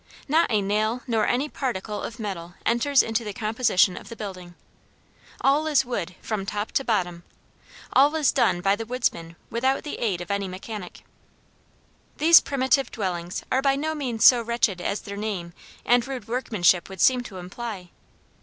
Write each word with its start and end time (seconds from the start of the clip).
Not 0.27 0.49
a 0.49 0.63
nail 0.63 1.03
nor 1.05 1.27
any 1.27 1.47
particle 1.47 2.01
of 2.01 2.17
metal 2.19 2.55
enters 2.65 3.03
into 3.03 3.23
the 3.23 3.33
composition 3.35 3.95
of 3.95 4.09
the 4.09 4.15
building 4.15 4.55
all 5.41 5.67
is 5.67 5.85
wood 5.85 6.15
from 6.23 6.43
top 6.43 6.71
to 6.71 6.83
bottom, 6.83 7.21
all 7.93 8.15
is 8.15 8.31
done 8.31 8.61
by 8.61 8.75
the 8.75 8.87
woodsman 8.87 9.35
without 9.51 9.83
the 9.83 9.99
aid 9.99 10.19
of 10.19 10.31
any 10.31 10.47
mechanic. 10.47 11.03
These 12.17 12.41
primitive 12.41 12.89
dwellings 12.91 13.43
are 13.51 13.61
by 13.61 13.75
no 13.75 13.93
means 13.93 14.25
so 14.25 14.41
wretched 14.41 14.81
as 14.81 15.01
their 15.01 15.17
name 15.17 15.53
and 15.85 16.07
rude 16.07 16.27
workmanship 16.27 16.89
would 16.89 16.99
seem 16.99 17.21
to 17.21 17.37
imply. 17.37 17.91